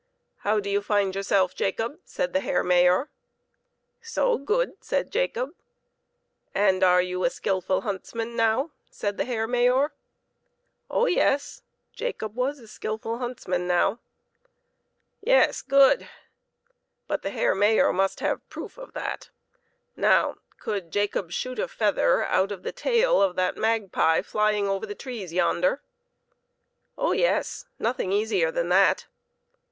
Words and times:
"How 0.45 0.59
do 0.59 0.67
you 0.67 0.81
find 0.81 1.13
yourself, 1.13 1.53
Jacob?" 1.53 1.99
said 2.05 2.33
the 2.33 2.39
Herr 2.39 2.63
Mayor." 2.63 3.11
So 4.15 4.39
good," 4.39 4.73
said 4.81 5.11
Jacob. 5.11 5.51
"And 6.55 6.83
are 6.83 7.03
you 7.03 7.23
a 7.23 7.29
skillful 7.29 7.81
huntsman 7.81 8.35
now?" 8.35 8.71
said 8.89 9.17
the 9.17 9.25
Herr 9.25 9.45
Mayor. 9.45 9.91
Oh 10.89 11.05
yes, 11.05 11.61
Jacob 11.93 12.35
was 12.35 12.57
a 12.57 12.67
skillful 12.67 13.19
huntsman 13.19 13.67
now. 13.67 13.99
Yes, 15.21 15.61
good! 15.61 16.09
But 17.05 17.21
the 17.21 17.29
Herr 17.29 17.53
Mayor 17.53 17.93
must 17.93 18.21
have 18.21 18.49
proof 18.49 18.79
of 18.79 18.93
that. 18.93 19.29
Now, 19.95 20.37
could 20.57 20.89
Jacob 20.89 21.29
shoot 21.31 21.59
a 21.59 21.67
feather 21.67 22.23
out 22.25 22.51
of 22.51 22.63
the 22.63 22.71
tail 22.71 23.21
of 23.21 23.35
the 23.35 23.53
magpie 23.55 24.23
flying 24.23 24.67
over 24.67 24.87
the 24.87 24.95
trees 24.95 25.31
yonder? 25.31 25.83
Oh 26.97 27.11
yes! 27.11 27.65
nothing 27.77 28.11
easier 28.11 28.49
than 28.49 28.69
that. 28.69 29.05